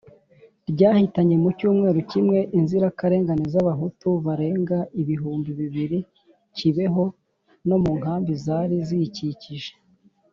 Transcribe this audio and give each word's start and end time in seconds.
ryahitanye 0.71 1.35
mu 1.43 1.49
cyumweru 1.57 1.99
kimwe 2.11 2.39
inzirakarengane 2.57 3.45
z'Abahutu 3.53 4.07
barenga 4.25 4.77
ibihumbi 5.01 5.49
bibiri 5.59 5.99
Kibeho 6.57 7.05
no 7.67 7.77
mu 7.83 7.91
nkambi 7.99 8.31
zari 8.45 8.77
ziyikikije. 8.87 9.71